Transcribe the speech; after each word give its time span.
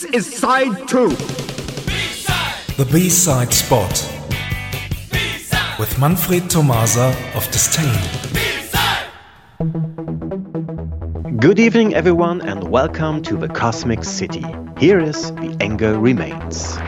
This 0.00 0.28
is 0.28 0.38
side 0.38 0.88
2 0.88 1.08
B-side. 1.10 2.76
The 2.78 2.88
B-side 2.90 3.52
spot. 3.52 3.90
B-side. 5.12 5.78
With 5.78 5.98
Manfred 5.98 6.48
Tomasa 6.48 7.14
of 7.34 7.46
Disdain. 7.50 8.00
Good 11.36 11.58
evening, 11.58 11.94
everyone, 11.94 12.40
and 12.40 12.70
welcome 12.70 13.20
to 13.24 13.36
the 13.36 13.48
Cosmicity. 13.48 14.42
Here 14.78 15.00
is 15.00 15.32
The 15.32 15.54
Anger 15.60 15.98
Remains. 15.98 16.78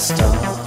Stop. 0.00 0.59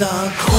are 0.00 0.32
cool. 0.36 0.57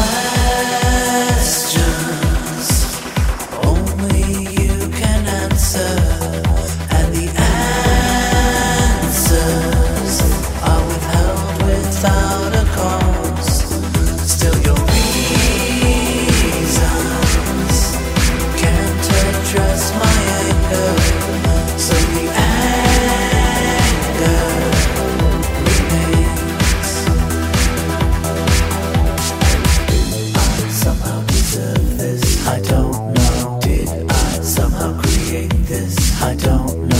I 36.21 36.35
don't 36.35 36.87
know. 36.87 36.98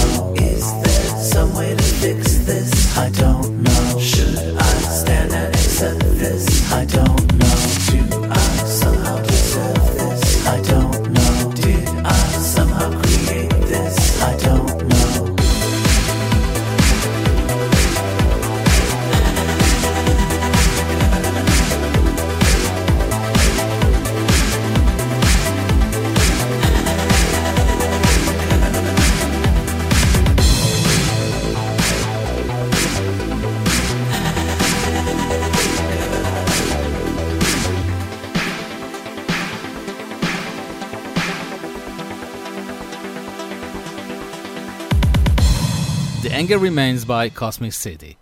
The 46.22 46.34
Anger 46.34 46.58
Remains 46.60 47.06
by 47.06 47.30
Cosmicity. 47.30 48.18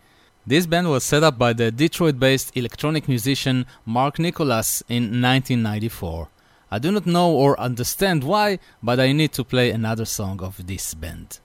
This 0.45 0.67
band 0.67 0.87
was 0.87 1.03
set 1.03 1.23
up 1.23 1.39
by 1.39 1.53
the 1.53 1.71
Detroit 1.71 2.19
based 2.19 2.55
electronic 2.55 3.07
musician 3.07 3.65
Mark 3.87 4.19
Nicholas 4.19 4.83
in 4.87 5.19
1994. 5.19 6.29
I 6.69 6.77
do 6.77 6.91
not 6.91 7.07
know 7.07 7.31
or 7.31 7.59
understand 7.59 8.23
why, 8.23 8.59
but 8.83 8.99
I 8.99 9.13
need 9.13 9.31
to 9.33 9.43
play 9.43 9.71
another 9.71 10.05
song 10.05 10.43
of 10.43 10.67
this 10.67 10.93
band. 10.93 11.39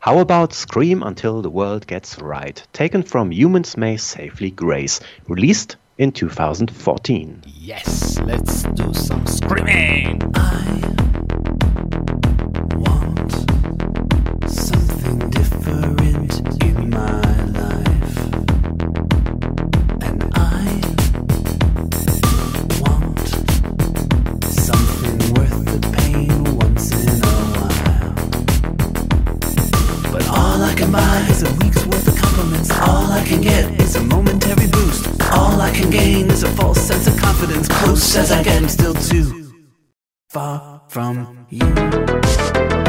How 0.00 0.18
about 0.18 0.52
Scream 0.52 1.02
Until 1.02 1.40
the 1.40 1.48
World 1.48 1.86
Gets 1.86 2.20
Right, 2.20 2.62
taken 2.74 3.02
from 3.02 3.32
Humans 3.32 3.78
May 3.78 3.96
Safely 3.96 4.50
Graze, 4.50 5.00
released 5.28 5.76
in 5.96 6.12
2014? 6.12 7.42
Yes, 7.46 8.18
let's 8.20 8.64
do 8.64 8.92
some 8.92 9.26
screaming! 9.26 10.20
I 10.34 10.95
Is 31.16 31.42
a 31.42 31.52
week's 31.64 31.84
worth 31.86 32.06
of 32.08 32.16
compliments. 32.16 32.70
All 32.70 33.10
I 33.10 33.24
can 33.24 33.40
get 33.40 33.80
is 33.80 33.96
a 33.96 34.02
momentary 34.02 34.68
boost. 34.68 35.06
All 35.32 35.60
I 35.60 35.72
can 35.72 35.88
gain 35.88 36.30
is 36.30 36.42
a 36.42 36.48
false 36.50 36.78
sense 36.78 37.06
of 37.06 37.16
confidence. 37.16 37.68
Close 37.68 38.16
as 38.16 38.30
I 38.30 38.42
get, 38.42 38.62
I'm 38.62 38.68
still 38.68 38.94
too 38.94 39.50
far 40.28 40.82
from 40.88 41.46
you. 41.48 42.85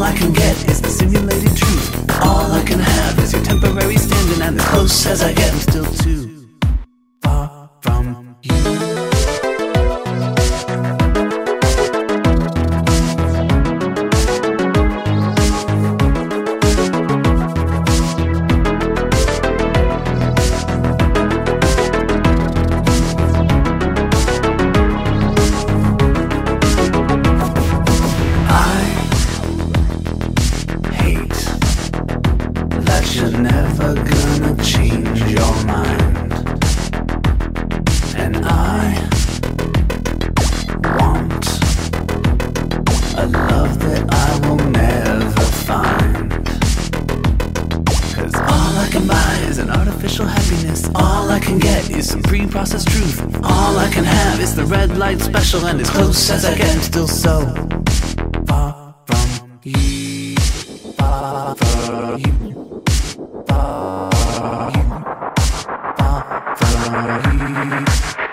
All 0.00 0.06
I 0.06 0.16
can 0.16 0.32
get 0.32 0.56
is 0.70 0.80
the 0.80 0.88
simulated 0.88 1.54
truth. 1.54 2.22
All 2.22 2.50
I 2.52 2.62
can 2.64 2.78
have 2.78 3.18
is 3.18 3.34
your 3.34 3.42
temporary 3.42 3.98
standing, 3.98 4.40
and 4.40 4.58
as 4.58 4.66
close 4.68 5.04
as 5.04 5.22
I 5.22 5.34
get, 5.34 5.52
I'm 5.52 5.58
still 5.58 5.84
too 5.84 6.19
get 52.30 52.40
is 52.40 52.46
pre 52.46 52.46
processed 52.46 52.88
truth. 52.88 53.44
All 53.44 53.78
I 53.78 53.90
can 53.90 54.04
have 54.04 54.40
is 54.40 54.54
the 54.54 54.64
red 54.64 54.96
light 54.98 55.20
special, 55.20 55.66
and 55.66 55.80
as 55.80 55.90
close 55.90 56.30
as 56.30 56.44
I 56.44 56.56
get, 56.56 56.82
still 56.82 57.08
so 57.08 57.40
far 58.46 58.94
from 59.06 59.60
you. 59.64 60.36
Far 60.96 61.54
from 61.56 62.18
you. 62.18 62.82
Far 63.48 64.10
from 64.12 64.74
you. 64.74 64.82
Far 65.96 66.56
from 66.56 68.18
you. 68.18 68.29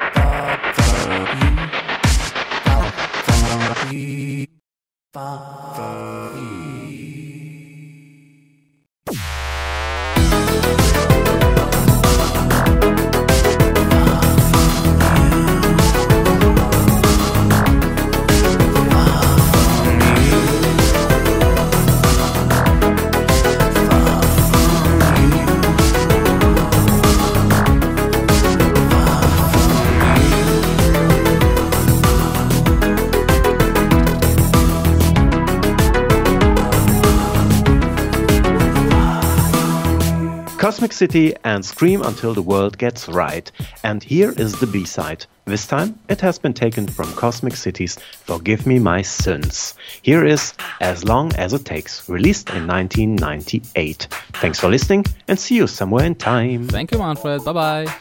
Cosmicity 40.67 41.33
and 41.45 41.63
Scream 41.63 42.01
Until 42.01 42.33
the 42.33 42.41
World 42.41 42.77
Gets 42.77 43.07
Right. 43.07 43.49
And 43.85 44.03
here 44.03 44.33
is 44.35 44.59
the 44.59 44.67
B 44.67 44.83
side. 44.83 45.25
This 45.45 45.65
time 45.65 45.97
it 46.09 46.19
has 46.19 46.37
been 46.37 46.53
taken 46.53 46.89
from 46.89 47.05
Cosmicity's 47.13 47.97
Forgive 48.25 48.67
Me 48.67 48.77
My 48.77 49.01
Sins. 49.01 49.75
Here 50.01 50.25
is 50.25 50.55
As 50.81 51.05
Long 51.05 51.33
as 51.35 51.53
It 51.53 51.63
Takes, 51.63 52.09
released 52.09 52.49
in 52.49 52.67
1998. 52.67 54.09
Thanks 54.41 54.59
for 54.59 54.67
listening 54.67 55.05
and 55.29 55.39
see 55.39 55.55
you 55.55 55.67
somewhere 55.67 56.03
in 56.03 56.15
time. 56.15 56.67
Thank 56.67 56.91
you, 56.91 56.97
Manfred. 56.97 57.45
Bye 57.45 57.53
bye. 57.53 57.95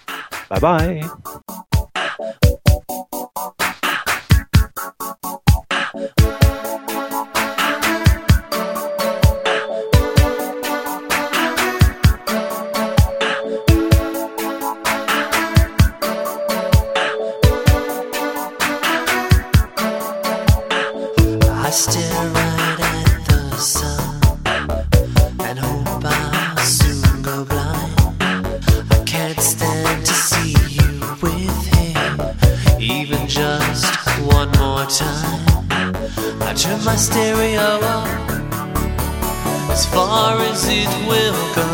Bye 0.49 0.59
bye. 0.59 1.67
Just 33.27 33.85
one 34.21 34.49
more 34.59 34.87
time. 34.87 35.43
I 36.43 36.55
turn 36.57 36.83
my 36.85 36.95
stereo 36.95 37.81
up 37.83 38.07
as 39.71 39.85
far 39.87 40.39
as 40.41 40.69
it 40.69 40.87
will 41.09 41.35
go. 41.55 41.67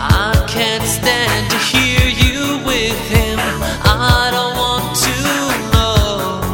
I 0.00 0.44
can't 0.48 0.82
stand 0.84 1.50
to 1.50 1.58
hear 1.58 2.00
you 2.00 2.64
with 2.64 2.98
him. 3.10 3.38
I 3.84 4.30
don't 4.32 4.56
want 4.56 4.96
to 5.06 5.14
know, 5.74 6.50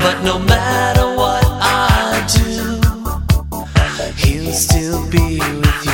but 0.00 0.22
no 0.22 0.38
matter 0.38 1.14
what 1.14 1.44
I 1.60 2.24
do, 2.32 2.80
he'll 4.16 4.52
still 4.52 5.10
be 5.10 5.38
with 5.40 5.84
you. 5.84 5.85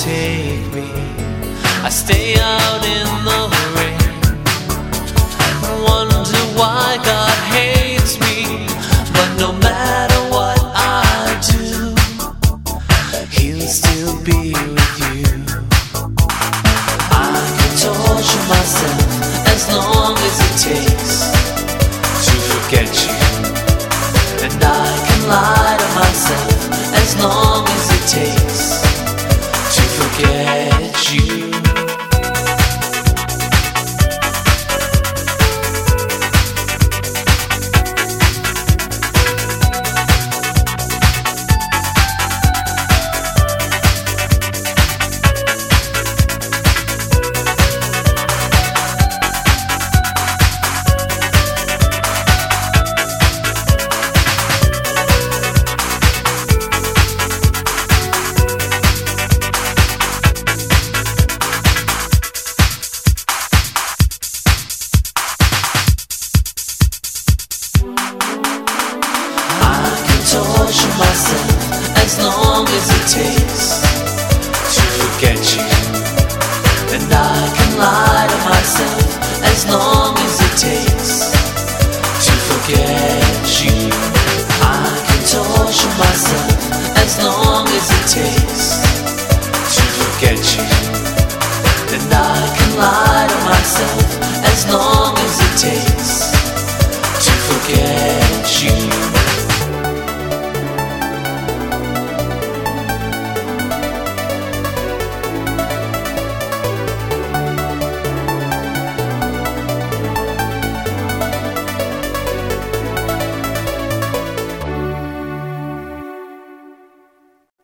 take 0.00 0.72
me. 0.72 0.88
I 1.84 1.90
stay 1.90 2.34
out 2.40 2.82
in 2.96 3.06
the 3.28 3.40
rain. 3.76 4.00
Wonder 5.84 6.40
why 6.58 6.98
God. 7.04 7.29